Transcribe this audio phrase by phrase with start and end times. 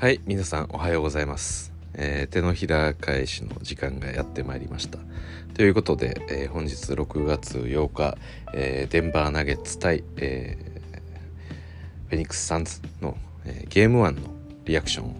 [0.00, 4.98] はい皆さんおはようございます、えー手のひら返しの時間がやってまいりました。
[5.52, 8.16] ということで、えー本日6月8日、
[8.54, 13.14] えーデンバーナゲッツ対、えーフェニックス・サンズの、
[13.44, 15.14] えゲーム1のリアクションを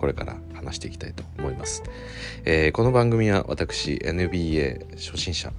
[0.00, 1.84] これから話していきたいと思います、
[2.44, 5.52] えこの番組は私 NBA 初心者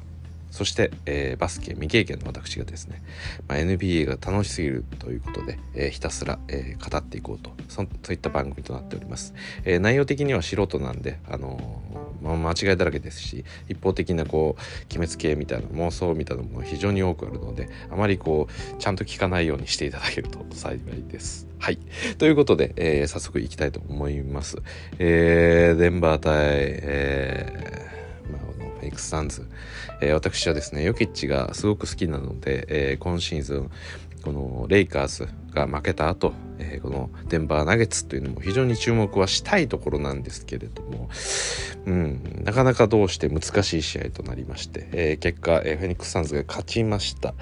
[0.56, 3.04] そして、えーバスケ未経験の私がですね、
[3.50, 9.34] まあ、NBA が楽しすぎるということで、えーひたすら、えー語っていこうとそそういった番組となっております、
[9.66, 11.82] えー内容的には素人なんで、あの
[12.22, 21.48] まあ、間違いだらけですし一方的なこう決めつけみたいな妄想みたいなもの非常に多くあるのであまりこうちゃんと聞かないようにしていただけると 幸いです。
[21.60, 21.78] はい。
[22.18, 24.58] ということで、えー早速いきたいと思います、
[25.00, 27.95] えーデンバー対、えー
[28.86, 29.48] まあ、あのフェイクスサンズ、
[30.02, 33.72] えー私はですねヨキッチがすごく好きなので、えー今シーズン
[34.24, 41.10] このレイカーズが負けた後、えーこのデンバーナゲッツというのも非常に注目はしたいところなんですけれども、
[41.86, 47.34] うん、なかなかどうして難しい試合となりまして、えー結果、えーフェニックス・サンズが勝ちました。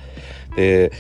[0.56, 0.92] で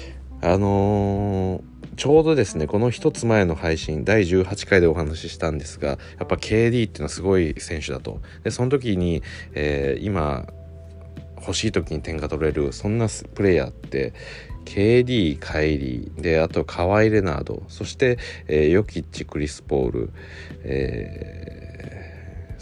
[0.41, 8.21] あのーちょうどですねこの1つ前の配信第18回でお話ししたんですがやっぱ KD っていうのはすごい選手だと。
[8.43, 9.21] でその時に、
[9.53, 10.45] えー今
[11.45, 14.13] 欲しい時に点が取れるそんなプレイヤーって
[14.63, 20.13] KD カイリーであとカワイ・レナードそして、えーヨキッチクリス・ポール、
[20.63, 21.62] えー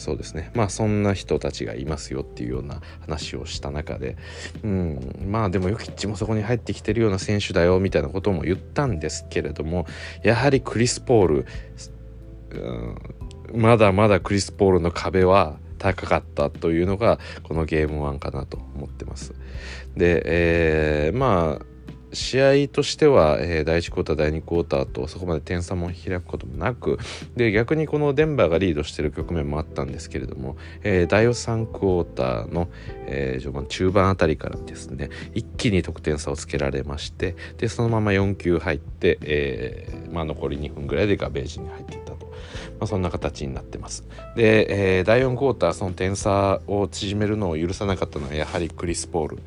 [0.01, 4.17] そうですねまあそんな人たちがいますよっていうような話をした中で、
[4.63, 9.85] うん、まあでもヨキッチもそこに入ってきてるような選手だよみたいなことも言ったんですけれども
[10.23, 11.45] やはりクリス・ポール、
[13.51, 19.33] うん、まだまだクリス・ポールの壁は高かったというのがこのゲーム1かなと思ってます。
[19.95, 21.70] で、えーまあ
[22.13, 26.99] 試合としては、えー第1クォーター第2クォーターとそこまで点差も開くこともなく
[27.35, 32.69] で逆にこのデンバーがリードしている局面もあったんですけれども、えー第3クォーターの、
[33.07, 42.13] えー序盤中盤あたりからですね一気に得点差をつけられましてでそのまま4球入って、えーまあ、残り2分ぐらいでガベージに入っていった、
[42.79, 44.03] まあ、そんな形になってます。
[44.35, 49.39] で、えー第4クォーターその点差を縮めるのを許さなかったのはやはりクリス・ポール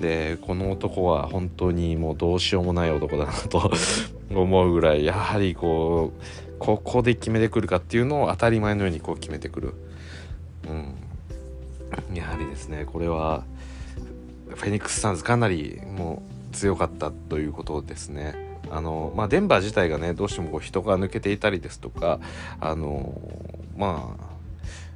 [0.00, 3.70] でこの男は本当にもうどうしようもない男だなと
[4.34, 6.22] 思うぐらいやはりこう
[6.58, 9.74] ここで決めてくるかっていうのを当たり前のようにこう決めてくる、
[10.68, 10.72] う
[12.12, 13.44] ん、やはりですねこれは
[14.48, 18.49] フェニックス・サンズかなりもう強かったということですね。
[18.70, 22.20] あのまあ、デンバー自体がねどうしてもこう人が抜けていたりですとか
[22.60, 23.20] あの
[23.76, 24.30] まあ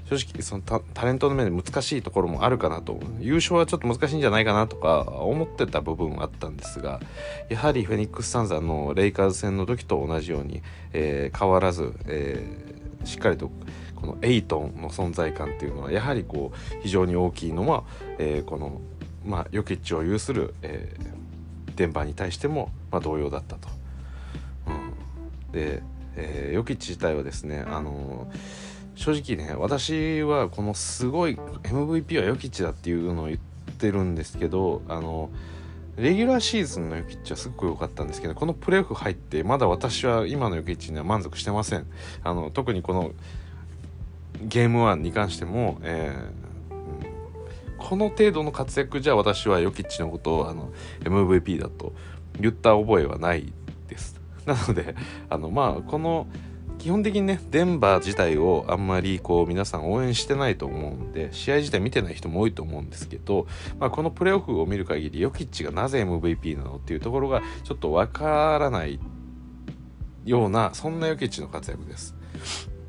[0.08, 3.00] 正直そのタレントの面で難しいところもあるかなと。
[3.20, 7.00] 優勝はちょっと難しいんじゃないかなとか思ってた部分はあったんですが
[7.48, 13.50] やはりフェニックス・サンザのレイカーズ戦の時と同じように、えー変わらず、えーしっかりと
[13.96, 17.84] このエイトンの存在感っていうのはやはりこう非常に大きいのは、
[18.18, 18.80] えーこの、
[19.24, 21.13] まあ、ヨキッチを有する、えー
[21.76, 23.68] デンバーに対しても、まあ、同様だったと。
[24.66, 25.82] うん、で、
[26.16, 33.38] えーヨキッチ自体はですねあのー正直ね私はこのすごい MVP はヨキッチだっていうのを言っ
[33.76, 35.30] てるんですけどあの
[35.96, 41.86] レギュラーシーズンのヨキッチはすごく良かったんですけどこのプレーオフ入ってまだ私は今のヨキッチには満足してません
[42.22, 43.12] あの特にこの
[44.42, 46.53] ゲーム1に関しても、えー
[47.84, 51.92] この程度の活躍じゃ私はヨキッチのことをあの MVP だと
[52.40, 53.52] 言った覚えはない
[53.88, 54.96] ですなので
[55.28, 56.26] あのまあこの
[56.78, 63.46] 基本的にねデンバー自体をあんまりこう皆さん応援してないと思うんで試合自体見てない人も多いと思うんですけど、
[63.78, 68.98] まあ、このプレーオフを見る限りヨキッチがなぜ MVP なのっていうところがちょっとわからない
[70.24, 72.16] ようなそんなヨキッチの活躍です。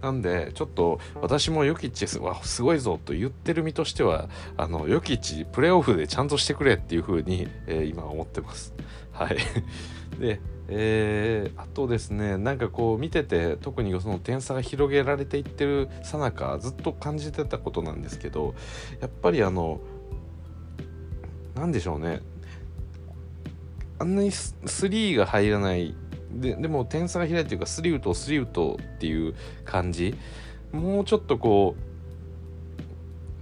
[0.05, 8.75] なんでちょっと私もヨキッチはすごいぞと言ってる身としてはあのヨキッチプレーオフでちゃんとしてくれっていう風に、えー今思ってます。
[9.11, 9.37] はい。
[10.19, 18.53] で、えーあとですねなんかこう見てて特にその点差が広げられていってるさなかずっと感じてたことなんですけど
[19.01, 19.79] やっぱりあの
[21.55, 22.21] なんでしょうね
[23.97, 24.55] あんなにス
[24.87, 25.95] リーが入らない
[26.35, 29.33] ででも点差が開いてるかスリー打とスリー打とっていう
[29.63, 30.15] 感じ。
[30.71, 31.75] もうちょっとこ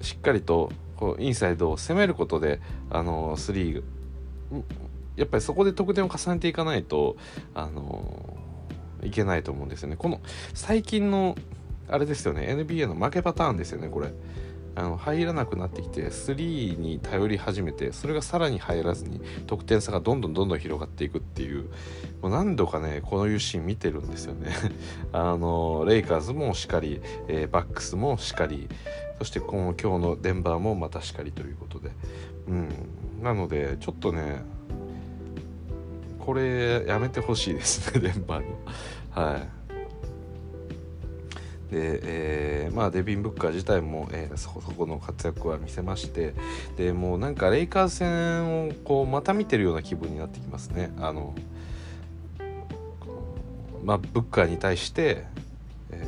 [0.01, 3.83] うしっかりとこうインサイドを攻めることであのスリー
[5.15, 7.17] やっぱりそこで得点を重ねていかないと
[7.53, 8.37] あの
[9.01, 9.95] いけないと思うんですよね。
[9.95, 10.21] この
[10.53, 11.35] 最近の
[11.89, 12.47] あれですよね。
[12.49, 14.13] NBA の負けパターンですよねこれ。
[14.75, 21.69] あの入らなくなってきて3に頼り始めてそれがさらに入らずに得点差がどんどんどんどん広がっていくっていう
[22.21, 24.51] もう何度かねこういうシーン見てるんですよね。
[25.13, 28.67] あのレイカーズもしかり、えー、バックスもしかり
[29.19, 31.91] そしてこの今日のデンバーもまたしかりということで、
[32.47, 32.69] うん、
[33.21, 34.43] なのでちょっとね
[36.19, 38.55] これやめてほしいですね デンバーに
[39.11, 39.62] はい。
[41.73, 46.35] で、えー、まあ、デビン・ブッカー自体も、えー、そこそこの活躍は見せまして
[46.77, 50.93] でもうなんかレイカーズ戦をこうまた見てるような気分になってきますね。
[50.99, 51.33] あの
[53.83, 55.25] まあ、ブッカーに対して、
[55.89, 56.07] え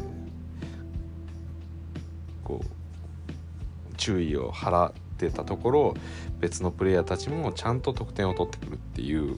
[2.43, 5.93] ー、こう注意を払ってたところ
[6.39, 9.37] 別のプレイヤーたちもちゃんと得点を取ってくるっていう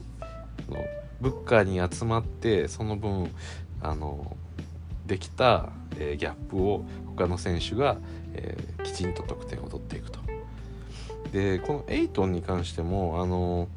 [1.20, 3.34] ブッカーに集まってその分
[3.80, 4.36] あの
[5.08, 7.96] できた、えー、ギャップを他の選手が、
[8.34, 10.20] えー、きちんと得点を取っていくと。
[11.32, 13.68] でこのエイトンに関してもあの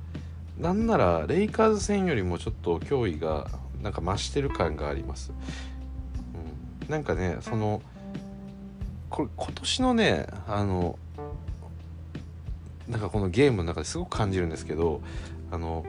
[0.57, 3.49] なんならレイカーズ戦よりもちょっと脅威が
[3.81, 5.31] なんか増してる感があります。
[6.83, 7.81] うん、なんかねその
[9.09, 10.97] これ今年のねあの
[12.87, 15.01] なんかこのゲームの中ですごく感じるんですけど
[15.49, 15.85] あの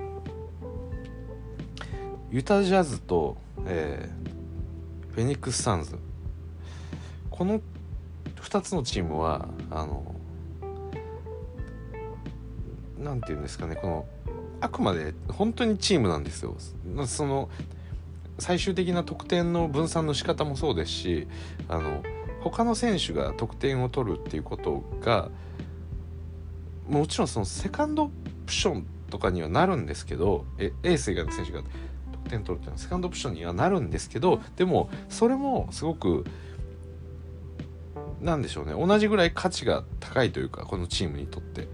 [2.31, 3.37] ユタジャズと、
[3.67, 4.09] え
[5.13, 5.97] フェニックス・サンズ
[7.31, 7.61] この
[8.37, 10.15] 2つのチームはあの
[12.99, 14.07] 何て言うんですかねこの
[14.61, 16.55] あくまで本当にチームなんですよ。
[17.07, 17.51] その
[18.39, 21.29] 最終的な得点の分散の仕方もそうですし
[21.69, 22.03] あの
[22.41, 25.31] 他の選手が得点を取るっていうことが
[26.89, 28.11] もちろんそのセカンドオ
[28.47, 31.63] プションとかにはなるんですけどエース以外の選手が
[32.33, 36.25] 点取るっていうのはセカンドオプションにはなるんですけどでもそれもすごく
[38.23, 38.73] なんでしょうね。
[38.73, 41.69] 同じぐらい価値が高いというかこのチームにとって。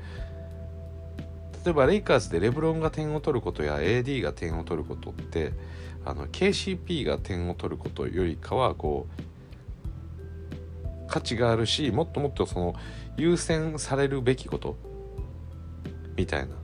[1.64, 5.52] 例えばレイカーズでレブロンが点を取ることや AD が点を取ることって
[6.04, 12.74] あの KCP が点を取ることよりかはこう価値があるしもっともっとその
[13.18, 14.76] 優先されるべきこと
[16.16, 16.54] みたいな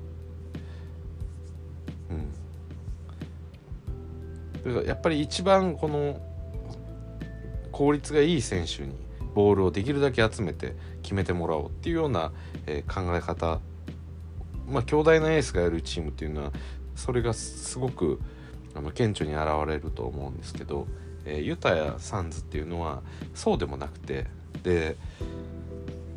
[4.87, 6.21] やっぱり一番この
[7.73, 8.95] 効率がいい選手に
[9.35, 12.33] ボールをできるだけ集めて決めてもらおうっていうような、
[12.67, 13.61] え、考え方。
[14.69, 16.53] まあ強大なエースがやるチームっていうのは
[16.95, 18.21] それがすごく
[18.75, 20.87] あの顕著に現れると思うんですけど、
[21.27, 23.03] え、ユタやサンズっていうのは
[23.35, 24.27] そうでもなくて
[24.63, 24.97] で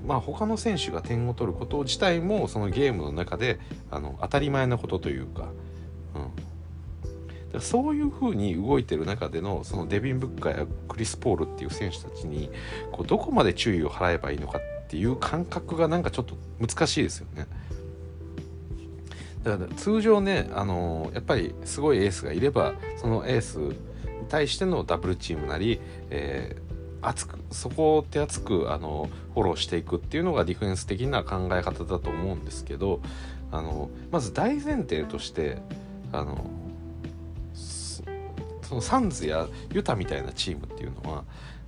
[0.05, 3.59] まあ他の選手が点を取ること自体もそのゲームの中で
[3.91, 5.49] あの当たり前なことというか、
[7.59, 12.49] そういう風に動いてる中でのそのデビン・ブッカーやクリス・ポールっていう選手たちに
[12.91, 17.47] こうどこまで注意を払えばいいのかっていう感覚がなんかちょっと難しいですよね。
[19.43, 23.75] だから通常ね、あのー、やっぱりすごいエースがいればそのエースに
[24.27, 25.79] 対してのダブルチームなり、
[26.09, 33.01] えー、熱くそこを手厚くあのフォローしていくっていうのがディフェンス的な考え方だと思うんですけど
[33.51, 35.59] あのまず大前提として
[36.11, 36.49] あの
[38.67, 41.23] そのサンズやユタみたいなチームっていうのは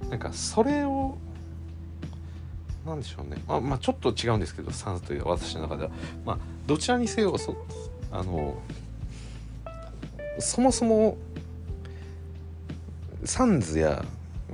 [0.09, 1.17] なんかそれを
[2.85, 3.41] 何でしょうね。
[3.47, 5.91] まあ、まあ、ちょっと違うんですけどサンズという私の中では
[6.25, 6.37] まあ
[6.67, 7.55] どちらにせよそ
[8.11, 8.61] あの
[10.39, 11.17] そもそも
[13.23, 14.03] サンズや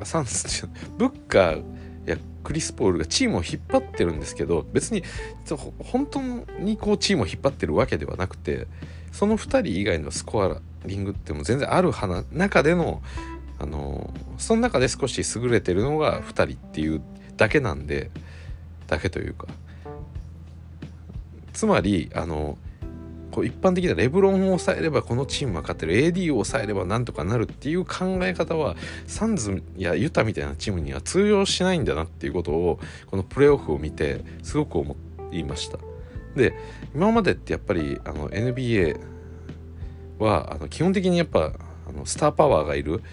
[0.03, 1.63] サンズっていうブッカー
[2.05, 5.03] やクリス・ポールがチームを引っ張ってるんですけど別に
[5.79, 6.21] 本当
[6.59, 8.67] にこうチームを引っ張ってるわけではなくて
[9.11, 11.91] その2人以外のスコアリングっても全然ある
[12.31, 13.01] 中での
[13.57, 17.01] あのその中で少し優れてるのが2人っていう
[17.37, 18.11] だけなんで
[18.87, 19.47] だけというか
[21.53, 22.57] つまりあの
[23.31, 28.75] こう一般的なレブロンを抑えればこのチームは勝ってる AD を抑えればなんとかなるっていう考え方は
[29.07, 34.95] サンズやユタみたいなチームには通用しないんだなっていうことをこのプレーオフを見てすごく思
[35.31, 35.79] いました。
[36.35, 36.53] で
[36.93, 38.99] 今までってやっぱりあの NBA
[40.19, 41.51] はあの基本的にやっぱ
[41.87, 43.03] あのスターパワーがいる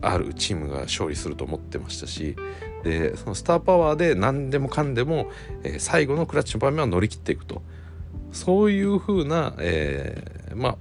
[0.00, 2.36] あるチームが勝利すると思ってましたし
[2.84, 5.30] でそのスターパワーで何でもかんでも、
[5.62, 7.62] えー、最後のクラッチの場面は乗り切っていくと。
[8.32, 10.76] そういう風な、えー、まあ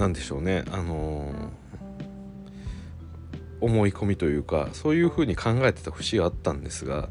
[0.00, 7.08] なんでしょうねあのー、思い込みというかそういう風に考えてた節があったんですが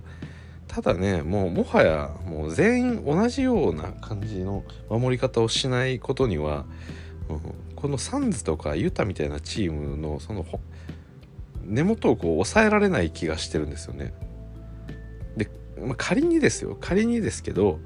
[0.75, 6.65] ただねもうもはやもう全員同じような感じの守り方をしないことには、
[7.29, 7.39] うん、
[7.77, 10.46] このサンズとかユタみたいなチームのその
[11.63, 14.13] 根元をこう抑えられない気がしてるんですよね。
[15.38, 17.79] で、まあ、仮にですよ仮にですけど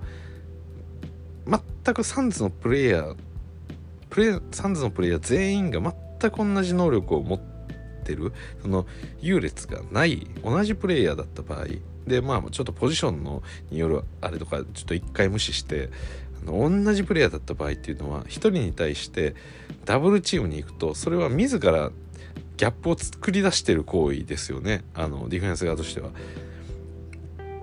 [1.46, 3.16] 全くサンズのプレイヤー
[4.10, 7.40] プレサンズのプレイヤー全員が全く同じ能力を持っ
[8.04, 8.88] てるその
[9.22, 11.66] 優劣がない同じプレイヤーだった場合
[12.10, 15.90] でまあちょっとポジションのによるあれとかちょっと一回無視して
[16.44, 19.36] あの同じプレイヤーだった場合っていうのは1人に対して
[19.86, 21.92] ダブルチームに行くとそれは自ら
[22.58, 26.10] ギャップを作り出してる行為ですよねあのディフェンス側としては。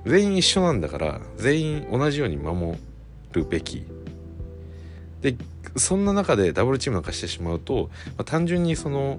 [0.06, 2.78] 全員一緒なんだから全員同じように守
[3.32, 3.84] るべき
[5.20, 5.36] で
[5.76, 9.18] そんな中でダブルチームなんかしてしまうと、まあ、単純にその、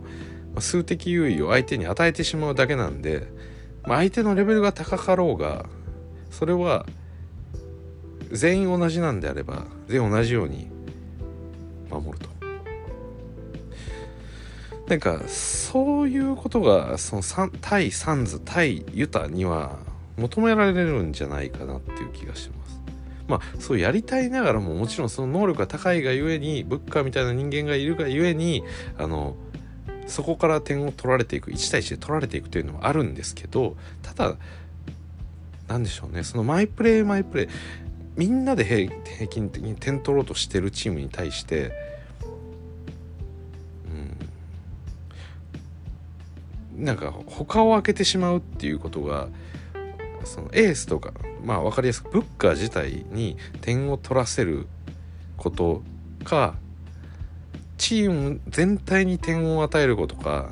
[0.60, 3.28] 数的優位を相手に与えてしまうだけなんで、
[3.88, 5.66] まあ、相手のレベルが高かろうが
[6.30, 6.86] それは
[8.32, 10.68] 全員同じなんであれば全員同じように
[11.90, 12.38] 守ると。
[14.88, 19.80] なんかそういうことがその対サンズ対ユタには
[20.18, 22.80] 求められるんじゃないかなっていう気がします。
[23.28, 28.64] まあそうやりたいながらももちろんその能力が高いがゆえにブッカーみたいな人間がいるがゆえに
[28.98, 29.36] あの
[30.08, 34.36] そこから点を取られていく1対1で取られていくというのはあるんですけどただ
[35.68, 36.24] 何でしょうね。
[36.24, 37.50] そのマイプレーマイプレー
[38.16, 38.90] みんなで平
[39.28, 41.72] 均的に点取ろうとしてるチームに対して
[46.78, 49.28] うんなんか他を開けてしまうっていうことが
[50.24, 54.68] そのエースとかまあ分かりやすくブッカー自体に点を取らせる
[55.38, 55.84] こと
[56.24, 56.56] か
[57.78, 60.52] チーム全体に点を与えることか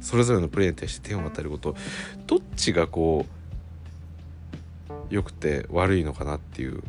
[0.00, 1.74] それぞれのプレーに対して点を与えること
[2.26, 3.36] どっちがこう
[5.10, 6.82] 良くて悪いのかなっていう。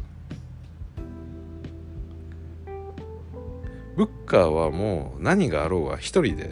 [3.96, 6.52] ブッカーはもう何があろうが一人で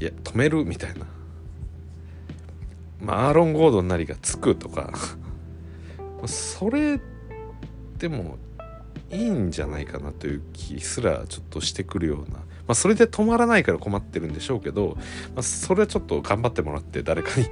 [0.00, 1.06] いや止めるみたいな。
[3.00, 4.92] まあ、アーロン・ゴードンなりがつくとか。
[6.26, 7.00] それ
[7.98, 8.38] でも
[9.12, 14.96] いいんじゃないかなという気すらちょっとしてくるような、まあ、それで止まらないから困ってるんでしょうけど、
[15.34, 17.46] まあ、それはちょっと頑張ってもらって誰かに。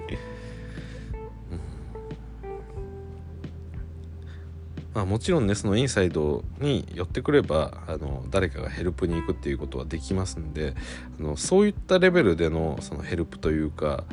[4.94, 10.74] まあ、もちろんねそのインサイドに寄ってくればあの誰かがヘルプに行くっていうことはできますんで
[11.20, 14.04] あのそういったレベルでのそのヘルプというか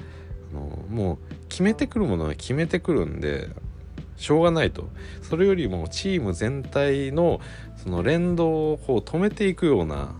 [0.51, 1.17] あのもう
[1.49, 3.49] 決めてくるものは決めてくるんで
[4.17, 4.89] しょうがないと
[5.21, 7.39] それよりもチーム全体の
[7.77, 10.15] その連動をこう止めていくような、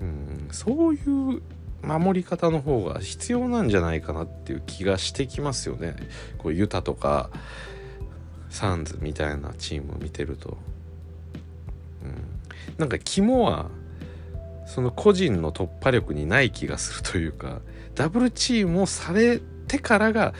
[0.00, 1.40] うん、そういう
[1.82, 5.96] 守り方の方が必要なんじゃないかなっていう気がしてきますよね。
[6.38, 7.30] こうユタとか
[8.48, 10.56] サンズみたいなチームを見てると。
[12.02, 13.70] うん、なんか肝は
[14.66, 17.60] その個人の突破力にない気がするというか
[17.94, 20.34] ダブルチームをされてからが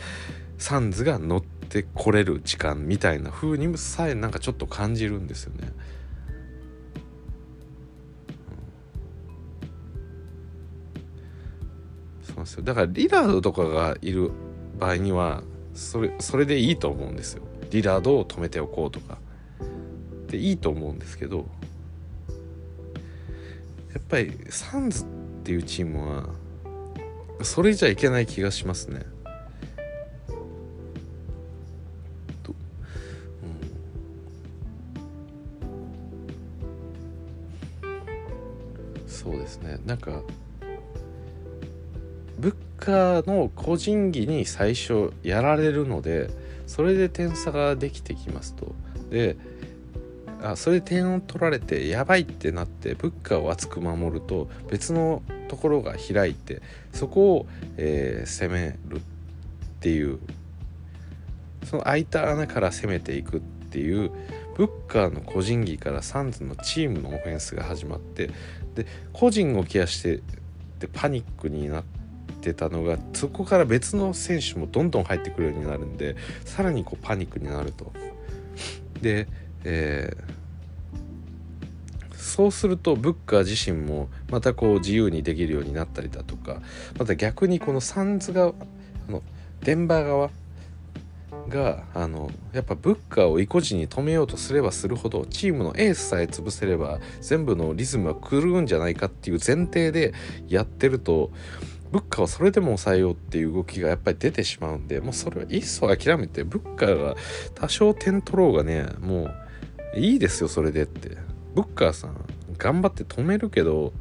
[0.57, 5.71] サンズが乗ってこれる時間みたいな風にさえなんかちょっと感じるんですよね。
[12.23, 14.31] そうですよだからリラードとかがいる
[14.79, 15.43] 場合には
[15.73, 17.43] それそれでいいと思うんですよ。
[17.71, 19.17] リラードを止めておこうとか
[20.27, 21.49] でいいと思うんですけど
[23.93, 25.07] やっぱりサンズっ
[25.43, 26.29] ていうチームは
[27.41, 29.14] それじゃいけない気がしますね。
[39.75, 40.21] ねなんか
[42.37, 46.29] 物価の個人技に最初やられるので
[46.67, 48.73] それで点差ができてきますと。
[49.09, 49.37] で
[50.41, 58.99] あそれで点を取られてやばいってなってブッカーを厚く守ると別のところが開いてそこを、えー、攻めるっ
[59.79, 60.19] ていう
[61.63, 64.11] その空いた穴から攻めていくっていう
[64.55, 68.29] ブッカーの個人技からサンズのチームのオフェンスが始まって
[68.73, 70.21] で個人をケアして
[70.79, 71.83] でパニックになっ
[72.41, 77.91] てたのがそこから別の選手もどんどん入ってくるようになるんでさらにこうパニックになると。
[79.01, 79.27] で、
[79.63, 80.45] えー
[82.35, 86.61] そうするとブッカー自身もまたこう自由にできるようになったりだとか
[86.99, 88.53] また逆にこのサンズ側
[89.07, 89.21] あの
[89.61, 90.31] デンバー側
[91.49, 100.13] があのやっぱブッカーを意固地に止めようとすればするほどチームのエースさえ潰せれば全部のリズムは狂うんじゃないかっていう前提で
[100.47, 101.31] やってると
[101.91, 107.15] ブッカーをそれでも抑えようっていう動きがやっぱり出てしまうんでもうそれはいっそ諦めてブッカーが
[107.53, 109.29] 多少点取ろうがねも
[109.95, 111.17] ういいですよそれでって。
[111.55, 112.15] ブッカーさん
[112.57, 113.93] 頑張って止めるけど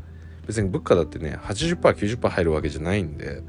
[0.46, 3.42] 別に物価だってね 80%90% 入るわけじゃないんで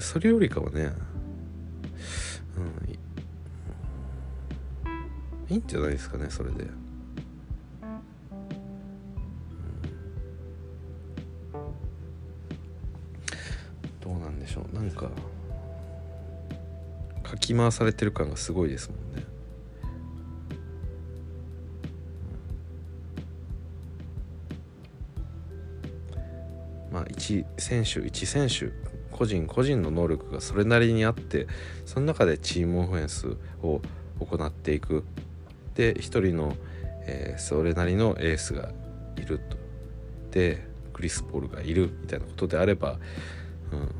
[0.00, 0.92] それよりかはね、
[2.56, 2.60] う
[4.88, 6.66] ん、いいんじゃないですかねそれで。
[14.00, 14.74] どうなんでしょう。
[14.74, 15.10] なんか
[17.22, 19.24] かき回されてる感がすごいですもんね。
[26.90, 28.89] まあ一選手一選手
[29.20, 31.46] 個人個人の能力がそれなりにあって
[31.84, 33.82] その中でチームオフェンスを
[34.18, 35.04] 行っていく。
[35.74, 36.56] で一人の、
[37.06, 38.72] えー、それなりのエースが
[39.18, 39.58] いると。
[40.30, 42.98] でクリス・ポールがいるみたいなことであれば、
[43.72, 43.94] うん、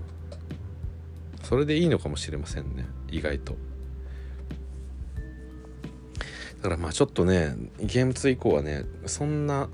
[1.42, 3.58] それでいいのかもしれませんね意外と。
[6.56, 9.68] だからまあちょっとねゲーム2以降はねそんな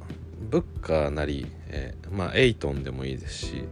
[0.50, 3.62] ブッカーなり、えー、まあエイトンでもいいですし、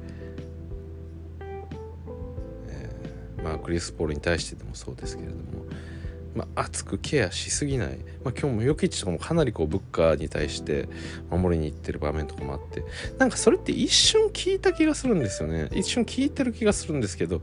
[3.44, 5.42] まあクリス・ポールに対してでもそうですけれども、
[6.34, 10.88] まあ、熱くケアしすぎない、まあ、今日もヨキッチとかもかなりこうブッカーに対して
[11.30, 12.82] 守りに行ってる場面とかもあって
[13.18, 15.68] なんかそれって一瞬聞いた気がするんですよね。
[15.72, 17.42] 一瞬聞いてる気がするんですけど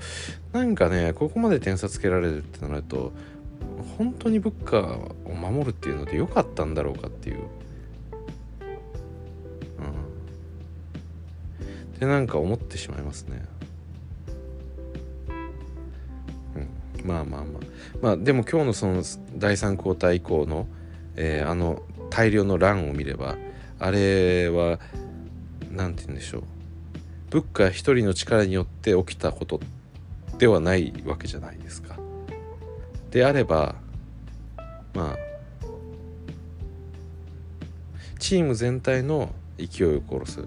[0.52, 3.14] なんかねここまで点差つけられるってなると
[3.98, 7.38] 本当にブッカーを守るっていうので良かったんだろうかっていう。
[7.38, 7.42] う
[11.96, 12.00] ん。
[12.00, 13.44] でなんか思ってしまいますね。
[17.04, 17.64] まあまあまあ。
[18.02, 19.04] まあでも今日のその
[19.36, 20.68] 第3交代以降の、
[21.16, 23.38] えー、あの大量の乱を見れば
[23.80, 24.80] あれは
[25.72, 26.44] 何て言うんでしょう。
[27.30, 29.62] ブッカー一人の力によって起きたこと
[30.38, 31.96] ではないわけじゃないですか。
[33.10, 33.76] であれば
[34.94, 35.32] まあ
[38.20, 40.46] チーム全体の勢いを殺す。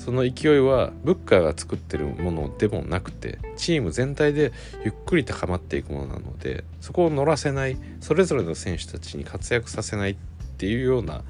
[0.00, 4.50] その勢いはブッカーが作ってるものでもなくてチーム全体で
[4.82, 10.16] ゆっくり高まっていくものなのでそこを乗らせないそれぞれの選手たちに活躍させないっ
[10.56, 11.22] ていうような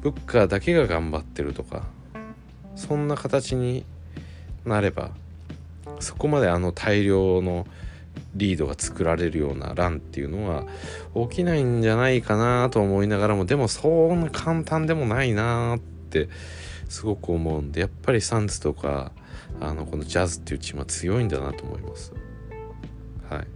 [0.00, 1.82] ブッカーだけが頑張ってるとか
[2.76, 3.84] そんな形に
[4.64, 5.10] なれば
[6.00, 7.66] そこまであの大量の
[8.34, 10.64] リードが作られるようなランっていうのは
[11.28, 16.30] 起きないんじゃないかなと思いながらもでもそんな簡単でもないなって
[16.88, 19.12] すごく思うんでやっぱりサンズとか
[19.60, 22.12] あのこのジャズっていうチームは強いんだなと思います。
[23.28, 23.46] はい。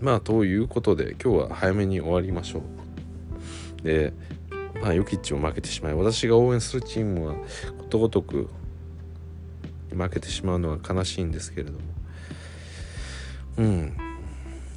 [0.00, 2.62] まあということで今日は早めに終わりましょ
[3.80, 3.82] う。
[3.82, 4.12] で
[4.80, 8.48] まあヨキッチも負けてしまい私が応援するチームはことごとく
[9.90, 11.78] 負けてしまうのは悲しいんですけれども。
[13.58, 13.96] うん。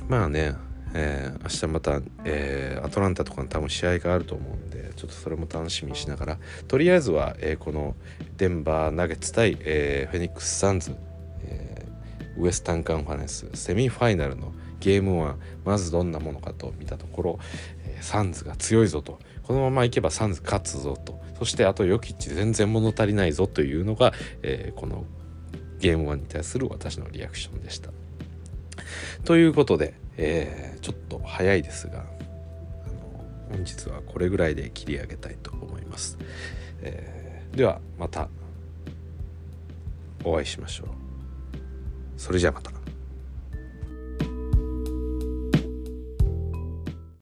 [0.08, 0.54] まあね。
[0.94, 7.96] えー、明日また、えー、アトランタとかの多分試合があると思うんでちょっとそれも楽しみにしながらとりあえずは、えー、この
[8.38, 10.96] デンバーナゲッツ対、えー、フェニックス・サンズ、
[11.46, 17.40] えー、ウエスタンカンファレンスセミファイナルのゲームはまずどんなものかと見たところ、
[17.86, 25.06] えー、サンズが強いぞとこのままいけばサンズ勝つぞとそしてあとヨキッチ全然物足りないぞというのが、えー、この
[25.80, 27.90] ゲーム1に対する私のリアクションでした。
[29.26, 32.06] ということで、えー、ちょっと早いですが
[33.50, 36.18] 本日はこれぐらいで切り上げたいと思います、
[36.82, 38.30] えー、ではまた
[40.24, 40.88] お会いしましょう。
[42.18, 42.83] それじゃあまた。